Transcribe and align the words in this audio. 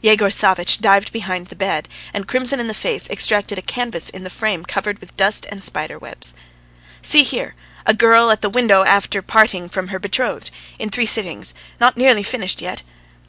Yegor 0.00 0.28
Savvitch 0.30 0.78
dived 0.80 1.12
behind 1.12 1.46
the 1.46 1.54
bed, 1.54 1.88
and 2.12 2.26
crimson 2.26 2.58
in 2.58 2.66
the 2.66 2.74
face, 2.74 3.08
extracted 3.10 3.58
a 3.58 3.62
canvas 3.62 4.10
in 4.10 4.26
a 4.26 4.28
frame 4.28 4.64
covered 4.64 4.98
with 4.98 5.16
dust 5.16 5.46
and 5.52 5.62
spider 5.62 5.96
webs. 5.96 6.34
"See 7.00 7.22
here.... 7.22 7.54
A 7.86 7.94
girl 7.94 8.32
at 8.32 8.42
the 8.42 8.50
window 8.50 8.82
after 8.82 9.22
parting 9.22 9.68
from 9.68 9.86
her 9.94 10.00
betrothed. 10.00 10.50
In 10.80 10.90
three 10.90 11.06
sittings. 11.06 11.54
Not 11.78 11.96
nearly 11.96 12.24
finished 12.24 12.60
yet." 12.60 12.82